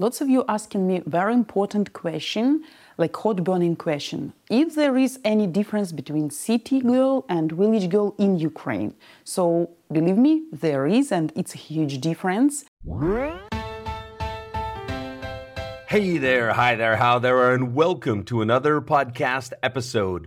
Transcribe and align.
Lots 0.00 0.20
of 0.20 0.28
you 0.28 0.44
asking 0.48 0.88
me 0.88 1.04
very 1.06 1.32
important 1.32 1.92
question, 1.92 2.64
like 2.98 3.14
hot 3.14 3.44
burning 3.44 3.76
question. 3.76 4.32
If 4.50 4.74
there 4.74 4.98
is 4.98 5.20
any 5.22 5.46
difference 5.46 5.92
between 5.92 6.30
city 6.30 6.80
girl 6.80 7.24
and 7.28 7.52
village 7.52 7.88
girl 7.88 8.16
in 8.18 8.36
Ukraine. 8.36 8.94
So 9.22 9.70
believe 9.92 10.18
me, 10.18 10.46
there 10.50 10.88
is 10.88 11.12
and 11.12 11.32
it's 11.36 11.54
a 11.54 11.58
huge 11.58 12.00
difference. 12.00 12.64
Hey 15.88 16.18
there, 16.18 16.54
hi 16.54 16.74
there, 16.74 16.96
how 16.96 17.20
there, 17.20 17.52
and 17.52 17.76
welcome 17.76 18.24
to 18.24 18.42
another 18.42 18.80
podcast 18.80 19.52
episode 19.62 20.26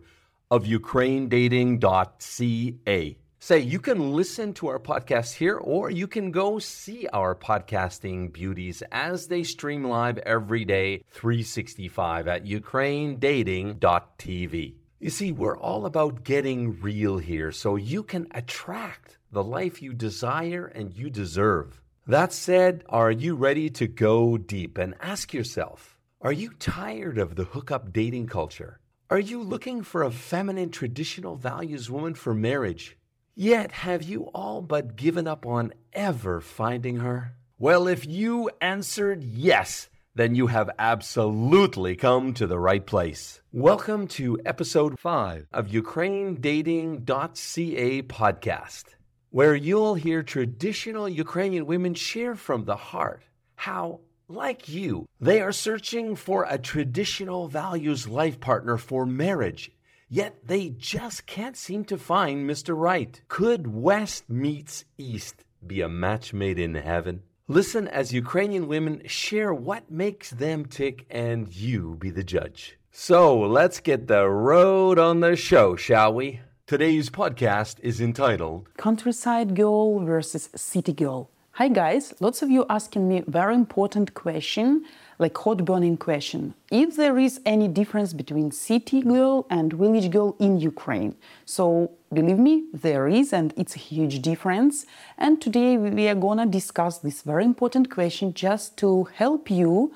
of 0.49 0.63
UkraineDating.ca. 0.63 3.17
Say, 3.39 3.59
you 3.59 3.79
can 3.79 4.13
listen 4.13 4.51
to 4.55 4.65
our 4.67 4.79
podcast 4.79 5.35
here, 5.35 5.57
or 5.57 5.91
you 5.91 6.07
can 6.07 6.31
go 6.31 6.57
see 6.57 7.07
our 7.13 7.35
podcasting 7.35 8.33
beauties 8.33 8.81
as 8.91 9.27
they 9.27 9.43
stream 9.43 9.83
live 9.83 10.17
every 10.17 10.65
day, 10.65 11.03
365 11.11 12.27
at 12.27 12.45
ukrainedating.tv. 12.45 14.73
You 14.99 15.11
see, 15.11 15.31
we're 15.31 15.55
all 15.55 15.85
about 15.85 16.23
getting 16.23 16.81
real 16.81 17.19
here 17.19 17.51
so 17.51 17.75
you 17.75 18.01
can 18.01 18.25
attract 18.31 19.19
the 19.31 19.43
life 19.43 19.83
you 19.83 19.93
desire 19.93 20.65
and 20.65 20.91
you 20.91 21.11
deserve. 21.11 21.79
That 22.07 22.33
said, 22.33 22.83
are 22.89 23.11
you 23.11 23.35
ready 23.35 23.69
to 23.69 23.87
go 23.87 24.39
deep 24.39 24.79
and 24.79 24.95
ask 24.99 25.31
yourself, 25.31 25.99
are 26.21 26.31
you 26.31 26.53
tired 26.57 27.19
of 27.19 27.35
the 27.35 27.43
hookup 27.43 27.93
dating 27.93 28.25
culture? 28.27 28.79
Are 29.11 29.19
you 29.19 29.43
looking 29.43 29.83
for 29.83 30.01
a 30.01 30.11
feminine 30.11 30.71
traditional 30.71 31.35
values 31.35 31.91
woman 31.91 32.15
for 32.15 32.33
marriage? 32.33 32.96
Yet 33.39 33.71
have 33.71 34.01
you 34.01 34.31
all 34.33 34.63
but 34.63 34.95
given 34.95 35.27
up 35.27 35.45
on 35.45 35.71
ever 35.93 36.41
finding 36.41 37.01
her? 37.01 37.35
Well, 37.59 37.87
if 37.87 38.03
you 38.03 38.49
answered 38.59 39.23
yes, 39.23 39.89
then 40.15 40.33
you 40.33 40.47
have 40.47 40.71
absolutely 40.79 41.95
come 41.95 42.33
to 42.33 42.47
the 42.47 42.57
right 42.57 42.83
place. 42.83 43.43
Welcome 43.51 44.07
to 44.07 44.39
episode 44.43 44.99
5 44.99 45.49
of 45.53 45.67
UkraineDating.ca 45.67 48.01
podcast, 48.01 48.83
where 49.29 49.55
you'll 49.55 49.93
hear 49.93 50.23
traditional 50.23 51.07
Ukrainian 51.07 51.67
women 51.67 51.93
share 51.93 52.33
from 52.33 52.65
the 52.65 52.75
heart 52.75 53.21
how, 53.53 53.99
like 54.27 54.67
you, 54.67 55.05
they 55.21 55.41
are 55.41 55.51
searching 55.51 56.15
for 56.15 56.47
a 56.49 56.57
traditional 56.57 57.47
values 57.47 58.07
life 58.07 58.39
partner 58.39 58.77
for 58.77 59.05
marriage 59.05 59.69
Yet 60.09 60.47
they 60.47 60.69
just 60.69 61.25
can't 61.25 61.57
seem 61.57 61.83
to 61.85 61.97
find 61.97 62.49
Mr. 62.49 62.73
Right. 62.77 63.19
Could 63.27 63.67
West 63.67 64.29
meets 64.29 64.85
East 64.97 65.43
be 65.65 65.81
a 65.81 65.89
match 65.89 66.33
made 66.33 66.57
in 66.57 66.75
heaven? 66.75 67.23
Listen 67.49 67.89
as 67.89 68.13
Ukrainian 68.13 68.69
women 68.69 69.01
share 69.05 69.53
what 69.53 69.91
makes 69.91 70.29
them 70.31 70.65
tick 70.65 71.05
and 71.09 71.53
you 71.53 71.97
be 71.99 72.09
the 72.09 72.23
judge. 72.23 72.77
So 72.89 73.37
let's 73.37 73.81
get 73.81 74.07
the 74.07 74.29
road 74.29 74.97
on 74.97 75.19
the 75.19 75.35
show, 75.35 75.75
shall 75.75 76.13
we? 76.13 76.39
Today's 76.65 77.09
podcast 77.09 77.75
is 77.81 77.99
entitled 77.99 78.69
Countryside 78.77 79.57
Girl 79.57 79.99
versus 79.99 80.49
City 80.55 80.93
Girl. 80.93 81.29
Hi 81.51 81.67
guys, 81.67 82.13
lots 82.21 82.41
of 82.41 82.49
you 82.49 82.65
asking 82.69 83.09
me 83.09 83.23
very 83.27 83.55
important 83.55 84.13
question 84.13 84.85
like 85.19 85.37
hot 85.37 85.65
burning 85.65 85.97
question. 85.97 86.53
If 86.71 86.95
there 86.95 87.17
is 87.17 87.41
any 87.45 87.67
difference 87.67 88.13
between 88.13 88.51
city 88.51 89.01
girl 89.01 89.47
and 89.49 89.73
village 89.73 90.11
girl 90.11 90.35
in 90.39 90.59
ukraine? 90.59 91.15
So 91.45 91.91
believe 92.13 92.37
me 92.37 92.65
there 92.73 93.07
is 93.07 93.33
and 93.33 93.53
it's 93.57 93.75
a 93.75 93.79
huge 93.79 94.21
difference. 94.21 94.85
And 95.17 95.41
today 95.41 95.77
we 95.77 96.07
are 96.07 96.15
gonna 96.15 96.45
discuss 96.45 96.99
this 96.99 97.21
very 97.23 97.45
important 97.45 97.89
question 97.89 98.33
just 98.33 98.77
to 98.77 99.05
help 99.15 99.49
you 99.49 99.93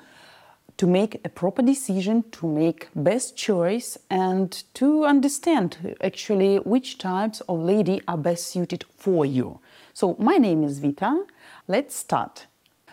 to 0.78 0.86
make 0.86 1.20
a 1.24 1.28
proper 1.28 1.62
decision 1.62 2.24
to 2.32 2.46
make 2.46 2.88
best 2.96 3.36
choice 3.36 3.96
and 4.10 4.64
to 4.74 5.04
understand 5.04 5.96
actually 6.02 6.56
which 6.56 6.98
types 6.98 7.40
of 7.42 7.60
lady 7.60 8.00
are 8.08 8.16
best 8.16 8.48
suited 8.48 8.84
for 8.96 9.24
you. 9.24 9.60
So 9.94 10.16
my 10.18 10.38
name 10.38 10.64
is 10.64 10.80
vita. 10.80 11.24
Let's 11.68 11.94
start. 11.94 12.46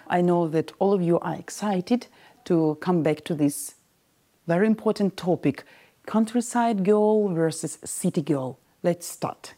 I 0.08 0.22
know 0.22 0.48
that 0.50 0.72
all 0.80 0.94
of 0.94 1.02
you 1.02 1.20
are 1.20 1.36
excited 1.36 2.08
to 2.50 2.78
come 2.82 3.04
back 3.04 3.24
to 3.24 3.36
this 3.36 3.76
very 4.48 4.66
important 4.68 5.16
topic 5.16 5.64
countryside 6.06 6.84
girl 6.84 7.30
versus 7.30 7.78
city 7.86 8.22
girl. 8.22 8.58
Let's 8.82 9.08
start. 9.08 9.54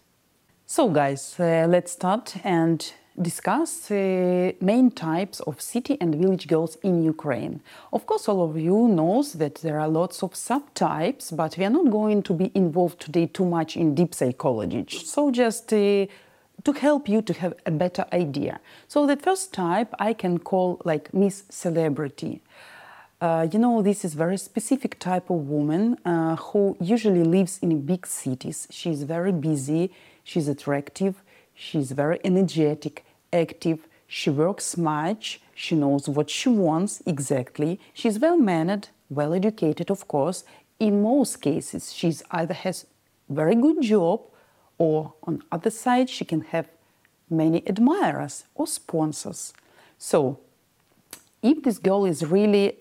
So, 0.65 0.89
guys, 0.89 1.35
uh, 1.39 1.67
let's 1.69 1.93
start 1.93 2.35
and 2.43 2.93
discuss 3.21 3.91
uh, 3.91 4.51
main 4.61 4.91
types 4.91 5.39
of 5.41 5.61
city 5.61 5.97
and 6.01 6.15
village 6.15 6.47
girls 6.47 6.77
in 6.83 7.03
Ukraine. 7.03 7.61
Of 7.93 8.05
course, 8.05 8.27
all 8.27 8.43
of 8.43 8.57
you 8.57 8.87
knows 8.87 9.33
that 9.33 9.55
there 9.55 9.79
are 9.79 9.87
lots 9.87 10.23
of 10.23 10.33
subtypes, 10.33 11.35
but 11.35 11.57
we 11.57 11.65
are 11.65 11.69
not 11.69 11.89
going 11.89 12.23
to 12.23 12.33
be 12.33 12.51
involved 12.55 12.99
today 12.99 13.27
too 13.27 13.45
much 13.45 13.77
in 13.77 13.95
deep 13.95 14.13
psychology. 14.13 14.85
So 14.89 15.31
just 15.31 15.71
uh, 15.73 16.07
to 16.65 16.71
help 16.73 17.07
you 17.07 17.21
to 17.21 17.33
have 17.33 17.53
a 17.65 17.71
better 17.71 18.05
idea. 18.11 18.59
So 18.87 19.07
the 19.07 19.17
first 19.17 19.53
type 19.53 19.93
I 19.99 20.13
can 20.13 20.39
call 20.39 20.81
like 20.83 21.13
Miss 21.13 21.43
Celebrity. 21.49 22.41
Uh, 23.21 23.47
you 23.51 23.59
know, 23.59 23.83
this 23.83 24.03
is 24.03 24.15
very 24.15 24.35
specific 24.35 24.97
type 24.97 25.29
of 25.29 25.47
woman 25.47 25.95
uh, 26.05 26.35
who 26.37 26.75
usually 26.81 27.23
lives 27.23 27.59
in 27.61 27.79
big 27.85 28.07
cities. 28.07 28.67
She's 28.71 29.03
very 29.03 29.31
busy, 29.31 29.91
she's 30.23 30.47
attractive, 30.47 31.21
she's 31.53 31.91
very 31.91 32.19
energetic, 32.23 33.05
active, 33.31 33.87
she 34.07 34.31
works 34.31 34.75
much, 34.75 35.39
she 35.53 35.75
knows 35.75 36.09
what 36.09 36.31
she 36.31 36.49
wants 36.49 37.03
exactly, 37.05 37.79
she's 37.93 38.17
well 38.17 38.37
mannered, 38.37 38.87
well 39.11 39.35
educated, 39.35 39.91
of 39.91 40.07
course. 40.07 40.43
In 40.79 41.03
most 41.03 41.43
cases, 41.43 41.93
she's 41.93 42.23
either 42.31 42.55
has 42.55 42.87
very 43.29 43.53
good 43.53 43.83
job 43.83 44.21
or 44.79 45.13
on 45.27 45.43
other 45.51 45.69
side 45.69 46.09
she 46.09 46.25
can 46.25 46.41
have 46.41 46.67
many 47.29 47.61
admirers 47.67 48.45
or 48.55 48.65
sponsors. 48.65 49.53
So 49.99 50.39
if 51.43 51.61
this 51.61 51.77
girl 51.77 52.05
is 52.05 52.25
really 52.25 52.77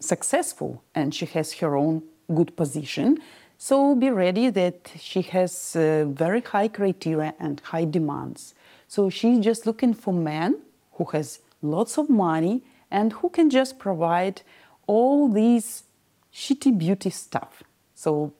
successful 0.00 0.82
and 0.94 1.14
she 1.14 1.26
has 1.26 1.52
her 1.54 1.76
own 1.76 2.02
good 2.34 2.56
position, 2.56 3.18
so 3.58 3.94
be 3.94 4.10
ready 4.10 4.48
that 4.48 4.90
she 4.98 5.20
has 5.22 5.76
uh, 5.76 6.06
very 6.06 6.40
high 6.40 6.68
criteria 6.68 7.34
and 7.38 7.60
high 7.60 7.84
demands. 7.84 8.54
So 8.88 9.10
she's 9.10 9.38
just 9.40 9.66
looking 9.66 9.92
for 9.92 10.14
men 10.14 10.60
who 10.92 11.04
has 11.12 11.40
lots 11.62 11.98
of 11.98 12.08
money 12.08 12.62
and 12.90 13.12
who 13.12 13.28
can 13.28 13.50
just 13.50 13.78
provide 13.78 14.42
all 14.86 15.28
these 15.28 15.84
shitty 16.32 16.76
beauty 16.78 17.10
stuff. 17.10 17.62
So 17.94 18.32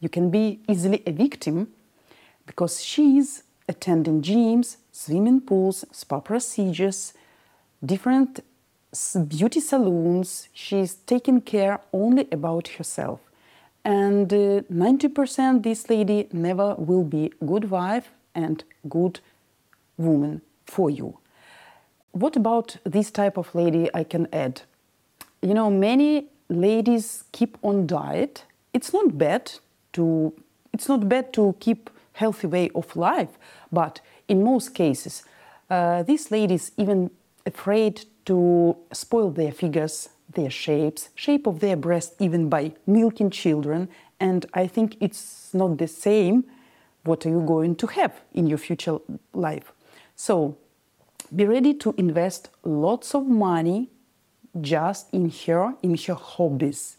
you 0.00 0.08
can 0.08 0.30
be 0.30 0.60
easily 0.68 1.02
a 1.06 1.12
victim 1.12 1.68
because 2.46 2.84
she's 2.84 3.44
attending 3.68 4.20
gyms, 4.20 4.76
swimming 4.92 5.40
pools, 5.40 5.84
spa 5.90 6.20
procedures, 6.20 7.14
different 7.84 8.40
beauty 9.28 9.60
salons. 9.60 10.48
She's 10.52 10.94
taking 11.06 11.40
care 11.40 11.80
only 11.92 12.28
about 12.30 12.68
herself. 12.68 13.20
And 13.84 14.32
uh, 14.32 14.62
90% 14.72 15.62
this 15.62 15.90
lady 15.90 16.28
never 16.32 16.74
will 16.76 17.04
be 17.04 17.32
good 17.44 17.70
wife 17.70 18.10
and 18.34 18.64
good 18.88 19.20
woman 19.98 20.40
for 20.66 20.90
you. 20.90 21.18
What 22.12 22.36
about 22.36 22.76
this 22.84 23.10
type 23.10 23.36
of 23.36 23.54
lady 23.54 23.90
I 23.92 24.04
can 24.04 24.28
add? 24.32 24.62
You 25.42 25.52
know, 25.54 25.70
many 25.70 26.26
ladies 26.48 27.24
keep 27.32 27.58
on 27.62 27.86
diet. 27.86 28.44
It's 28.72 28.92
not 28.92 29.18
bad 29.18 29.52
to 29.94 30.32
it's 30.72 30.88
not 30.88 31.08
bad 31.08 31.32
to 31.34 31.54
keep 31.60 31.90
healthy 32.12 32.48
way 32.48 32.70
of 32.74 32.96
life, 32.96 33.38
but 33.70 34.00
in 34.26 34.42
most 34.42 34.74
cases, 34.74 35.22
uh, 35.70 36.02
these 36.02 36.30
ladies 36.30 36.72
even 36.76 37.10
afraid 37.46 38.04
to 38.26 38.76
spoil 38.92 39.30
their 39.30 39.52
figures, 39.52 40.08
their 40.32 40.50
shapes, 40.50 41.10
shape 41.14 41.46
of 41.46 41.60
their 41.60 41.76
breast, 41.76 42.14
even 42.18 42.48
by 42.48 42.72
milking 42.86 43.30
children. 43.30 43.88
And 44.20 44.46
I 44.54 44.66
think 44.66 44.96
it's 45.00 45.52
not 45.52 45.78
the 45.78 45.88
same. 45.88 46.44
What 47.04 47.26
are 47.26 47.30
you 47.30 47.42
going 47.42 47.76
to 47.76 47.86
have 47.88 48.22
in 48.32 48.46
your 48.46 48.58
future 48.58 48.98
life? 49.34 49.72
So 50.16 50.56
be 51.34 51.44
ready 51.44 51.74
to 51.74 51.94
invest 51.98 52.50
lots 52.64 53.14
of 53.14 53.26
money 53.26 53.90
just 54.60 55.12
in 55.12 55.30
her, 55.30 55.74
in 55.82 55.96
her 55.96 56.14
hobbies. 56.14 56.96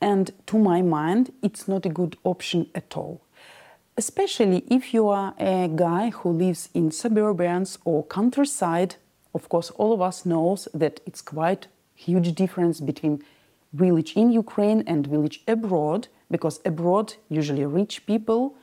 And 0.00 0.30
to 0.46 0.58
my 0.58 0.82
mind, 0.82 1.32
it's 1.42 1.68
not 1.68 1.86
a 1.86 1.90
good 1.90 2.16
option 2.24 2.68
at 2.74 2.96
all. 2.96 3.20
Especially 3.96 4.64
if 4.70 4.94
you 4.94 5.08
are 5.08 5.34
a 5.38 5.68
guy 5.68 6.10
who 6.10 6.30
lives 6.30 6.68
in 6.74 6.90
suburbans 6.90 7.78
or 7.84 8.04
countryside. 8.04 8.96
Of 9.34 9.48
course, 9.48 9.70
all 9.70 9.92
of 9.92 10.00
us 10.00 10.26
knows 10.26 10.68
that 10.74 11.00
it's 11.06 11.22
quite 11.22 11.68
huge 11.94 12.34
difference 12.34 12.80
between 12.80 13.22
village 13.72 14.16
in 14.16 14.30
Ukraine 14.30 14.82
and 14.86 15.06
village 15.06 15.42
abroad, 15.46 16.08
because 16.30 16.60
abroad, 16.64 17.14
usually 17.28 17.64
rich 17.64 18.06
people, 18.06 18.54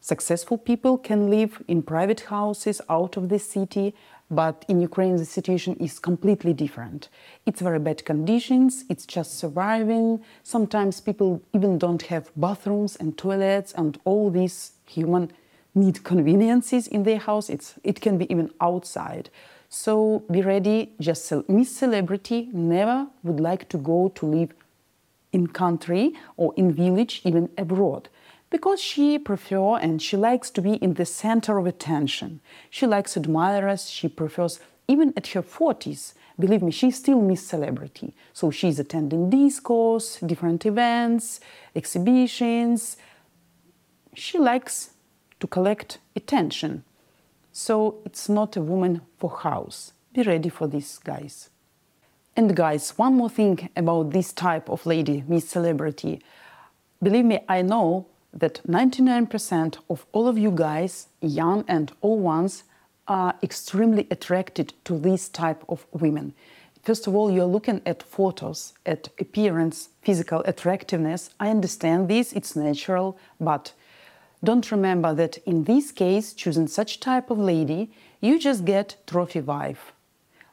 successful 0.00 0.58
people 0.58 0.98
can 0.98 1.30
live 1.30 1.62
in 1.68 1.82
private 1.82 2.20
houses 2.20 2.80
out 2.88 3.16
of 3.16 3.28
the 3.28 3.38
city, 3.38 3.94
But 4.30 4.64
in 4.66 4.80
Ukraine, 4.80 5.16
the 5.16 5.24
situation 5.24 5.76
is 5.76 5.98
completely 6.00 6.52
different. 6.52 7.08
It's 7.44 7.60
very 7.60 7.78
bad 7.78 8.04
conditions, 8.04 8.84
it's 8.88 9.06
just 9.06 9.38
surviving. 9.38 10.20
Sometimes 10.42 11.00
people 11.00 11.42
even 11.54 11.78
don't 11.78 12.02
have 12.02 12.32
bathrooms 12.34 12.96
and 12.96 13.16
toilets 13.16 13.72
and 13.72 13.98
all 14.04 14.30
these 14.30 14.72
human 14.86 15.30
need 15.74 16.02
conveniences 16.02 16.88
in 16.88 17.04
their 17.04 17.18
house. 17.18 17.48
It's, 17.48 17.74
it 17.84 18.00
can 18.00 18.18
be 18.18 18.30
even 18.30 18.50
outside. 18.60 19.30
So 19.68 20.24
be 20.30 20.42
ready, 20.42 20.92
just 21.00 21.32
Miss 21.48 21.76
Celebrity 21.76 22.48
never 22.52 23.08
would 23.22 23.40
like 23.40 23.68
to 23.70 23.78
go 23.78 24.08
to 24.14 24.26
live 24.26 24.52
in 25.32 25.48
country 25.48 26.12
or 26.36 26.54
in 26.56 26.72
village, 26.72 27.20
even 27.24 27.50
abroad 27.58 28.08
because 28.50 28.80
she 28.80 29.18
prefers 29.18 29.78
and 29.82 30.00
she 30.00 30.16
likes 30.16 30.50
to 30.50 30.62
be 30.62 30.74
in 30.74 30.94
the 30.94 31.04
center 31.04 31.58
of 31.58 31.66
attention. 31.66 32.40
She 32.70 32.86
likes 32.86 33.16
admirers, 33.16 33.90
she 33.90 34.08
prefers, 34.08 34.60
even 34.88 35.12
at 35.16 35.26
her 35.28 35.42
40s, 35.42 36.14
believe 36.38 36.62
me, 36.62 36.70
she's 36.70 36.96
still 36.96 37.20
Miss 37.20 37.46
Celebrity. 37.46 38.14
So 38.32 38.50
she's 38.50 38.78
attending 38.78 39.30
discos, 39.30 40.24
different 40.26 40.64
events, 40.64 41.40
exhibitions. 41.74 42.96
She 44.14 44.38
likes 44.38 44.90
to 45.40 45.46
collect 45.46 45.98
attention. 46.14 46.84
So 47.58 48.02
it's 48.04 48.28
not 48.28 48.54
a 48.58 48.60
woman 48.60 49.00
for 49.16 49.30
house. 49.30 49.94
Be 50.12 50.22
ready 50.22 50.50
for 50.50 50.66
this, 50.66 50.98
guys. 50.98 51.48
And 52.36 52.54
guys, 52.54 52.90
one 52.98 53.14
more 53.14 53.30
thing 53.30 53.70
about 53.74 54.10
this 54.10 54.30
type 54.34 54.68
of 54.68 54.84
lady, 54.84 55.24
Miss 55.26 55.48
Celebrity. 55.48 56.20
Believe 57.02 57.24
me, 57.24 57.38
I 57.48 57.62
know 57.62 58.08
that 58.34 58.60
99% 58.68 59.78
of 59.88 60.04
all 60.12 60.28
of 60.28 60.36
you 60.36 60.50
guys, 60.50 61.06
young 61.22 61.64
and 61.66 61.90
old 62.02 62.20
ones, 62.20 62.64
are 63.08 63.34
extremely 63.42 64.06
attracted 64.10 64.74
to 64.84 64.98
this 64.98 65.30
type 65.30 65.64
of 65.66 65.86
women. 65.92 66.34
First 66.82 67.06
of 67.06 67.14
all, 67.14 67.30
you're 67.30 67.46
looking 67.46 67.80
at 67.86 68.02
photos, 68.02 68.74
at 68.84 69.08
appearance, 69.18 69.88
physical 70.02 70.42
attractiveness. 70.44 71.30
I 71.40 71.48
understand 71.48 72.08
this, 72.08 72.34
it's 72.34 72.54
natural, 72.54 73.16
but 73.40 73.72
don't 74.46 74.70
remember 74.70 75.12
that 75.14 75.38
in 75.38 75.64
this 75.64 75.92
case, 75.92 76.32
choosing 76.32 76.68
such 76.68 77.00
type 77.00 77.30
of 77.30 77.38
lady, 77.38 77.90
you 78.20 78.38
just 78.38 78.64
get 78.64 78.96
trophy 79.06 79.40
wife. 79.40 79.92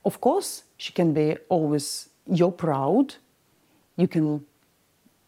Of 0.04 0.20
course, 0.20 0.64
she 0.78 0.92
can 0.92 1.14
be 1.14 1.38
always 1.48 2.10
your 2.28 2.52
proud. 2.52 3.16
You 3.96 4.08
can 4.08 4.46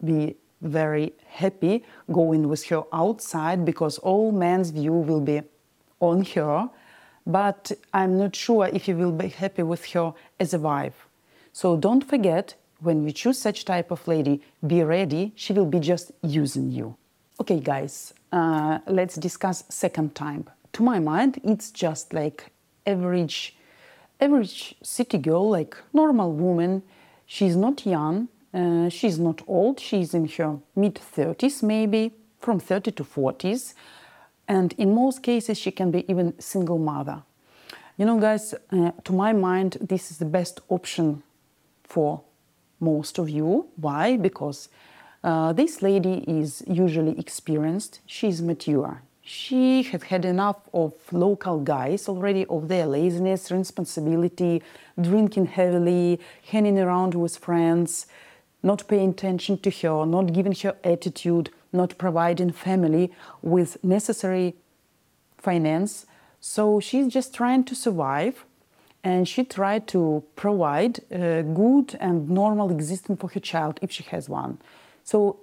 be 0.03 0.35
very 0.62 1.13
happy 1.27 1.83
going 2.12 2.50
with 2.50 2.65
her 2.69 2.83
outside 2.91 3.63
because 3.63 4.00
all 4.00 4.31
men's 4.31 4.71
view 4.71 4.94
will 4.94 5.21
be 5.21 5.41
on 6.00 6.25
her. 6.33 6.69
But 7.27 7.71
I'm 7.94 8.17
not 8.17 8.35
sure 8.35 8.67
if 8.67 8.88
you 8.88 8.97
will 8.97 9.12
be 9.12 9.29
happy 9.29 9.63
with 9.63 9.85
her 9.94 10.13
as 10.39 10.53
a 10.53 10.59
wife. 10.59 11.07
So 11.53 11.77
don't 11.77 12.03
forget, 12.03 12.56
when 12.81 13.06
you 13.06 13.12
choose 13.12 13.39
such 13.39 13.63
type 13.65 13.91
of 13.91 14.07
lady, 14.07 14.41
be 14.65 14.83
ready. 14.83 15.33
She 15.35 15.53
will 15.53 15.65
be 15.65 15.79
just 15.79 16.12
using 16.21 16.71
you. 16.71 16.97
Okay, 17.37 17.59
guys, 17.59 18.13
uh, 18.31 18.79
let's 18.87 19.15
discuss 19.15 19.65
second 19.67 20.15
time. 20.15 20.49
To 20.71 20.83
my 20.83 20.99
mind, 20.99 21.41
it's 21.43 21.69
just 21.69 22.13
like 22.13 22.51
average, 22.87 23.57
average 24.21 24.75
city 24.81 25.17
girl, 25.17 25.49
like 25.49 25.75
normal 25.91 26.31
woman. 26.31 26.81
She's 27.25 27.57
not 27.57 27.85
young, 27.85 28.29
uh, 28.53 28.87
she's 28.87 29.19
not 29.19 29.41
old, 29.47 29.81
she's 29.81 30.13
in 30.13 30.29
her 30.29 30.59
mid 30.77 30.95
30s, 30.95 31.61
maybe 31.61 32.13
from 32.39 32.57
30 32.57 32.91
to 32.91 33.03
40s. 33.03 33.73
And 34.47 34.73
in 34.77 34.95
most 34.95 35.21
cases, 35.21 35.57
she 35.57 35.71
can 35.71 35.91
be 35.91 36.09
even 36.09 36.39
single 36.39 36.77
mother. 36.77 37.21
You 37.97 38.05
know, 38.05 38.17
guys, 38.17 38.53
uh, 38.71 38.91
to 39.03 39.11
my 39.11 39.33
mind, 39.33 39.77
this 39.81 40.09
is 40.09 40.19
the 40.19 40.25
best 40.25 40.61
option 40.69 41.21
for 41.83 42.21
most 42.79 43.19
of 43.19 43.29
you. 43.29 43.67
Why? 43.75 44.15
Because 44.15 44.69
uh, 45.25 45.51
this 45.54 45.81
lady 45.81 46.24
is 46.27 46.63
usually 46.68 47.18
experienced, 47.18 48.00
she's 48.06 48.44
mature. 48.44 49.01
She 49.24 49.81
had 49.81 50.04
had 50.04 50.24
enough 50.24 50.57
of 50.72 50.94
local 51.12 51.60
guys 51.60 52.07
already, 52.07 52.45
of 52.45 52.68
their 52.68 52.86
laziness, 52.86 53.51
responsibility, 53.51 54.62
drinking 55.01 55.48
heavily, 55.48 56.19
hanging 56.51 56.77
around 56.77 57.16
with 57.16 57.38
friends, 57.38 58.06
not 58.62 58.88
paying 58.88 59.10
attention 59.10 59.57
to 59.62 59.72
her, 59.72 60.06
not 60.06 60.31
giving 60.31 60.54
her 60.54 60.75
attitude, 60.83 61.50
not 61.74 61.98
providing 61.98 62.51
family 62.51 63.12
with 63.42 63.83
necessary 63.83 64.54
finance. 65.39 66.06
So 66.39 66.80
she's 66.80 67.07
just 67.07 67.33
trying 67.33 67.63
to 67.63 67.74
survive 67.74 68.45
and 69.04 69.27
she 69.27 69.44
tried 69.44 69.88
to 69.88 70.24
provide 70.36 71.00
a 71.10 71.42
good 71.42 71.98
and 72.00 72.30
normal 72.30 72.69
existence 72.69 73.19
for 73.19 73.30
her 73.30 73.39
child 73.39 73.80
if 73.81 73.92
she 73.92 74.04
has 74.04 74.30
one. 74.30 74.60
So 75.05 75.39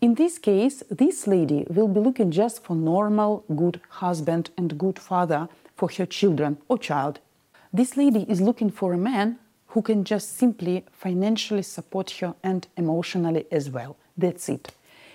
in 0.00 0.14
this 0.14 0.38
case, 0.38 0.82
this 0.90 1.26
lady 1.26 1.66
will 1.70 1.88
be 1.88 2.00
looking 2.00 2.30
just 2.30 2.62
for 2.64 2.76
normal, 2.76 3.44
good 3.54 3.80
husband 3.88 4.50
and 4.56 4.76
good 4.76 4.98
father 4.98 5.48
for 5.76 5.88
her 5.96 6.06
children 6.06 6.58
or 6.68 6.78
child. 6.78 7.20
This 7.72 7.96
lady 7.96 8.26
is 8.28 8.40
looking 8.40 8.70
for 8.70 8.92
a 8.92 8.98
man 8.98 9.38
who 9.68 9.82
can 9.82 10.02
just 10.04 10.36
simply 10.36 10.84
financially 10.92 11.62
support 11.62 12.10
her 12.20 12.34
and 12.42 12.66
emotionally 12.76 13.46
as 13.52 13.70
well. 13.70 13.96
That's 14.16 14.48
it. 14.48 14.72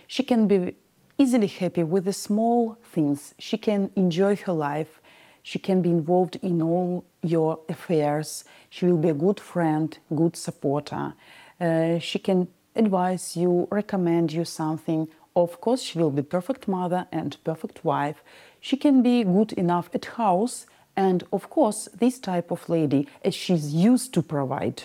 She 0.08 0.24
can 0.24 0.48
be 0.48 0.76
easily 1.18 1.48
happy 1.48 1.84
with 1.84 2.06
the 2.06 2.14
small 2.14 2.78
things. 2.84 3.34
She 3.38 3.58
can 3.58 3.92
enjoy 3.96 4.38
her 4.38 4.54
life. 4.54 5.02
She 5.42 5.60
can 5.60 5.82
be 5.82 5.90
involved 5.90 6.38
in 6.42 6.62
all 6.62 7.04
your 7.22 7.60
affairs. 7.68 8.46
She 8.70 8.86
will 8.86 8.98
be 8.98 9.10
a 9.10 9.14
good 9.14 9.40
friend, 9.40 9.98
good 10.16 10.38
supporter. 10.38 11.14
Uh, 11.60 12.00
she 12.00 12.20
can 12.20 12.48
advise 12.76 13.36
you, 13.36 13.68
recommend 13.72 14.32
you 14.34 14.46
something. 14.46 15.08
Of 15.36 15.62
course, 15.62 15.82
she 15.82 15.98
will 15.98 16.12
be 16.12 16.22
perfect 16.22 16.68
mother 16.68 17.08
and 17.12 17.38
perfect 17.44 17.84
wife. 17.84 18.24
She 18.60 18.78
can 18.78 19.02
be 19.02 19.24
good 19.24 19.54
enough 19.54 19.90
at 19.94 20.06
house 20.06 20.66
and 20.96 21.24
of 21.32 21.50
course, 21.50 21.90
this 21.94 22.20
type 22.20 22.52
of 22.52 22.70
lady, 22.70 23.08
as 23.24 23.34
she's 23.34 23.74
used 23.74 24.14
to 24.14 24.22
provide 24.22 24.84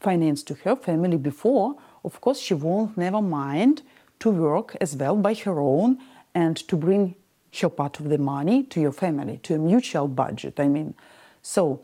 finance 0.00 0.42
to 0.44 0.54
her 0.54 0.76
family 0.76 1.16
before, 1.16 1.76
of 2.04 2.20
course, 2.20 2.38
she 2.38 2.54
won't 2.54 2.96
never 2.96 3.22
mind 3.22 3.82
to 4.20 4.30
work 4.30 4.76
as 4.80 4.94
well 4.96 5.16
by 5.16 5.34
her 5.34 5.58
own 5.60 5.98
and 6.34 6.56
to 6.68 6.76
bring 6.76 7.14
her 7.60 7.68
part 7.68 7.98
of 8.00 8.08
the 8.08 8.18
money 8.18 8.62
to 8.64 8.80
your 8.80 8.92
family, 8.92 9.38
to 9.42 9.54
a 9.54 9.58
mutual 9.58 10.08
budget. 10.08 10.60
I 10.60 10.68
mean, 10.68 10.94
so 11.42 11.80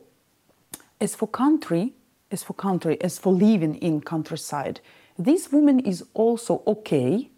as 1.01 1.15
for 1.15 1.27
country, 1.27 1.95
as 2.31 2.43
for 2.43 2.55
country, 2.55 3.01
as 3.01 3.19
for 3.19 3.33
living 3.33 3.75
in 3.77 4.01
countryside, 4.01 4.81
this 5.19 5.53
woman 5.53 5.81
is 5.81 6.05
also 6.15 6.63
okay 6.67 7.31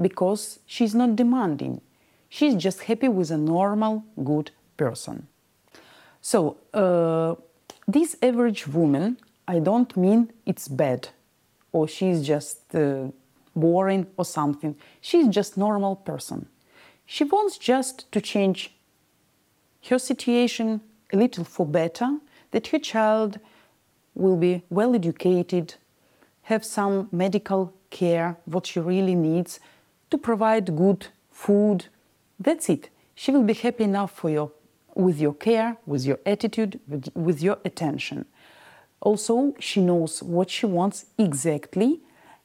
because 0.00 0.58
she's 0.66 0.94
not 0.94 1.16
demanding. 1.16 1.80
She's 2.28 2.54
just 2.54 2.82
happy 2.82 3.08
with 3.08 3.30
a 3.30 3.36
normal, 3.36 4.04
good 4.22 4.50
person. 4.76 5.28
So, 6.20 6.56
uh, 6.72 7.34
this 7.86 8.16
average 8.22 8.66
woman, 8.66 9.18
I 9.46 9.58
don't 9.58 9.96
mean 9.96 10.32
it's 10.46 10.68
bad 10.68 11.08
or 11.72 11.88
she's 11.88 12.26
just 12.26 12.74
uh, 12.74 13.08
boring 13.54 14.06
or 14.16 14.24
something. 14.24 14.76
She's 15.00 15.28
just 15.28 15.56
normal 15.56 15.96
person. 15.96 16.46
She 17.06 17.24
wants 17.24 17.58
just 17.58 18.10
to 18.12 18.20
change 18.20 18.72
her 19.88 19.98
situation 19.98 20.80
a 21.12 21.16
little 21.16 21.44
for 21.44 21.66
better, 21.66 22.18
that 22.52 22.68
her 22.68 22.78
child 22.78 23.38
will 24.14 24.36
be 24.36 24.62
well 24.70 24.94
educated, 24.94 25.74
have 26.42 26.64
some 26.64 27.08
medical 27.12 27.72
care, 27.90 28.36
what 28.44 28.66
she 28.66 28.80
really 28.80 29.14
needs, 29.14 29.60
to 30.10 30.18
provide 30.18 30.76
good 30.76 31.06
food. 31.30 31.86
That's 32.38 32.68
it. 32.68 32.90
She 33.14 33.30
will 33.30 33.42
be 33.42 33.54
happy 33.54 33.84
enough 33.84 34.12
for 34.12 34.30
your 34.30 34.50
with 34.94 35.20
your 35.20 35.34
care, 35.34 35.76
with 35.86 36.04
your 36.04 36.18
attitude, 36.26 36.78
with, 36.86 37.08
with 37.14 37.42
your 37.42 37.58
attention. 37.64 38.26
Also, 39.00 39.54
she 39.58 39.80
knows 39.80 40.22
what 40.22 40.50
she 40.50 40.66
wants 40.66 41.06
exactly, 41.18 42.00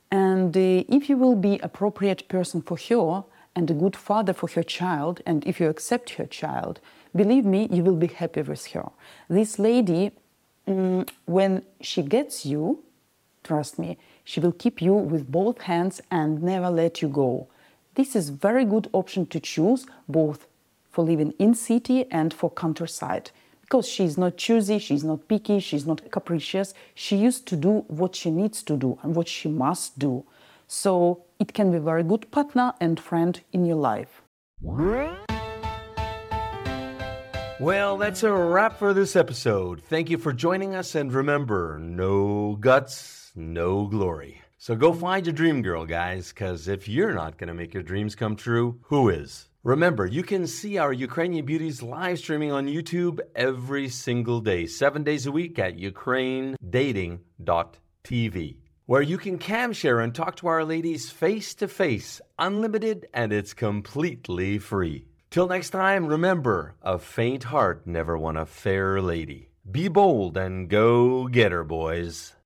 and 0.09 0.55
uh, 0.55 0.83
if 0.87 1.09
you 1.09 1.17
will 1.17 1.35
be 1.35 1.59
appropriate 1.59 2.27
person 2.29 2.61
for 2.61 2.77
her 2.77 3.23
and 3.55 3.69
a 3.69 3.73
good 3.73 3.95
father 3.95 4.33
for 4.33 4.47
her 4.49 4.63
child, 4.63 5.21
and 5.25 5.45
if 5.45 5.59
you 5.59 5.69
accept 5.69 6.11
her 6.11 6.25
child, 6.25 6.79
believe 7.15 7.45
me, 7.45 7.67
you 7.71 7.83
will 7.83 7.95
be 7.95 8.07
happy 8.07 8.41
with 8.41 8.65
her. 8.67 8.89
This 9.29 9.59
lady, 9.59 10.11
um, 10.67 11.05
when 11.25 11.63
she 11.81 12.03
gets 12.03 12.45
you, 12.45 12.83
trust 13.43 13.79
me, 13.79 13.97
she 14.23 14.39
will 14.39 14.51
keep 14.51 14.81
you 14.81 14.93
with 14.93 15.31
both 15.31 15.61
hands 15.61 16.01
and 16.11 16.43
never 16.43 16.69
let 16.69 17.01
you 17.01 17.07
go. 17.07 17.47
This 17.95 18.15
is 18.15 18.29
very 18.29 18.65
good 18.65 18.89
option 18.93 19.25
to 19.27 19.39
choose 19.39 19.85
both 20.07 20.47
for 20.91 21.03
living 21.03 21.33
in 21.39 21.55
city 21.55 22.05
and 22.11 22.33
for 22.33 22.49
countryside 22.49 23.31
because 23.61 23.87
she's 23.87 24.17
not 24.17 24.37
choosy, 24.37 24.79
she's 24.79 25.03
not 25.03 25.27
picky, 25.27 25.59
she's 25.59 25.85
not 25.85 26.09
capricious. 26.09 26.73
She 26.95 27.17
used 27.17 27.45
to 27.47 27.57
do 27.57 27.83
what 27.87 28.15
she 28.15 28.31
needs 28.31 28.63
to 28.63 28.77
do 28.77 28.97
and 29.03 29.13
what 29.13 29.27
she 29.27 29.49
must 29.49 29.99
do. 29.99 30.23
So 30.67 31.23
it 31.37 31.53
can 31.53 31.71
be 31.71 31.77
a 31.77 31.81
very 31.81 32.03
good 32.03 32.31
partner 32.31 32.73
and 32.79 32.97
friend 32.97 33.39
in 33.51 33.65
your 33.65 33.75
life. 33.75 34.21
Well, 37.59 37.97
that's 37.97 38.21
a 38.21 38.31
wrap 38.31 38.77
for 38.77 38.93
this 38.93 39.15
episode. 39.15 39.81
Thank 39.81 40.11
you 40.11 40.19
for 40.19 40.31
joining 40.31 40.75
us, 40.75 40.93
and 40.93 41.11
remember 41.11 41.79
no 41.79 42.55
guts, 42.59 43.31
no 43.35 43.87
glory. 43.87 44.43
So 44.59 44.75
go 44.75 44.93
find 44.93 45.25
your 45.25 45.33
dream 45.33 45.63
girl, 45.63 45.83
guys, 45.83 46.29
because 46.29 46.67
if 46.67 46.87
you're 46.87 47.15
not 47.15 47.39
going 47.39 47.47
to 47.47 47.55
make 47.55 47.73
your 47.73 47.81
dreams 47.81 48.13
come 48.13 48.35
true, 48.35 48.77
who 48.83 49.09
is? 49.09 49.49
Remember, 49.63 50.05
you 50.05 50.21
can 50.21 50.45
see 50.45 50.77
our 50.77 50.93
Ukrainian 50.93 51.47
beauties 51.47 51.81
live 51.81 52.19
streaming 52.19 52.51
on 52.51 52.67
YouTube 52.67 53.21
every 53.35 53.89
single 53.89 54.39
day, 54.39 54.67
seven 54.67 55.03
days 55.03 55.25
a 55.25 55.31
week 55.31 55.57
at 55.57 55.77
ukrainedating.tv, 55.77 58.57
where 58.85 59.01
you 59.01 59.17
can 59.17 59.39
cam 59.39 59.73
share 59.73 59.99
and 59.99 60.13
talk 60.13 60.35
to 60.35 60.45
our 60.45 60.63
ladies 60.63 61.09
face 61.09 61.55
to 61.55 61.67
face, 61.67 62.21
unlimited, 62.37 63.07
and 63.15 63.33
it's 63.33 63.55
completely 63.55 64.59
free. 64.59 65.06
Till 65.29 65.47
next 65.47 65.71
time, 65.71 66.07
remember 66.07 66.75
a 66.81 66.97
faint 66.97 67.45
heart 67.45 67.85
never 67.85 68.17
won 68.17 68.37
a 68.37 68.45
fair 68.45 69.01
lady. 69.01 69.49
Be 69.69 69.89
bold 69.89 70.37
and 70.37 70.69
go 70.69 71.27
get 71.27 71.51
her, 71.51 71.65
boys. 71.65 72.33